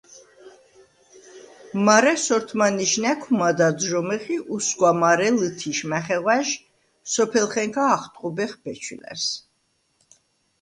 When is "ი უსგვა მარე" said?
4.35-5.29